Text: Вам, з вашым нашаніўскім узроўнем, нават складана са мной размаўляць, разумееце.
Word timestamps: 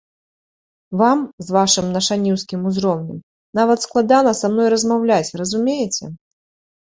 Вам, 0.99 1.19
з 1.45 1.53
вашым 1.57 1.85
нашаніўскім 1.97 2.59
узроўнем, 2.71 3.19
нават 3.61 3.79
складана 3.87 4.31
са 4.41 4.45
мной 4.53 4.67
размаўляць, 4.75 5.33
разумееце. 5.43 6.05